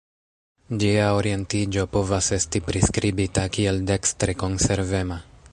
Ĝia 0.83 1.03
orientiĝo 1.17 1.83
povas 1.97 2.31
esti 2.39 2.63
priskribita 2.71 3.47
kiel 3.59 3.81
dekstre 3.93 4.39
konservema. 4.47 5.25